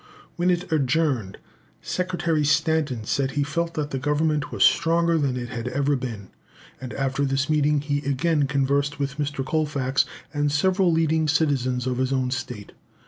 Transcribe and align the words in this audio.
"When 0.35 0.49
it 0.49 0.71
adjourned, 0.71 1.37
Secretary 1.79 2.43
Stanton 2.43 3.03
said 3.03 3.29
he 3.33 3.43
felt 3.43 3.75
that 3.75 3.91
the 3.91 3.99
Government 3.99 4.51
was 4.51 4.63
stronger 4.63 5.15
than 5.19 5.37
it 5.37 5.49
had 5.49 5.67
ever 5.67 5.95
been;" 5.95 6.29
and 6.81 6.91
after 6.95 7.23
this 7.23 7.51
meeting 7.51 7.81
he 7.81 7.99
again 7.99 8.47
conversed 8.47 8.97
with 8.97 9.19
Mr. 9.19 9.45
Colfax 9.45 10.05
and 10.33 10.51
several 10.51 10.91
leading 10.91 11.27
citizens 11.27 11.85
of 11.85 11.99
his 11.99 12.11
own 12.11 12.31
state. 12.31 12.71